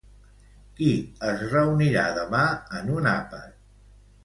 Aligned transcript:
Qui 0.79 0.87
es 1.27 1.43
reunirà 1.51 2.07
demà 2.17 2.41
en 2.81 2.91
un 2.97 3.13
àpat? 3.15 3.57